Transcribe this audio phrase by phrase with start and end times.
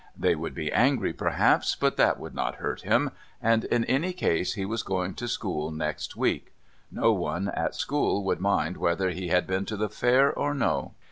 [0.17, 4.55] They would be angry, perhaps, but that would not hurt him, and, in any case,
[4.55, 6.55] he was going to school next week.
[6.89, 10.95] No one at school would mind whether he had been to the Fair or no.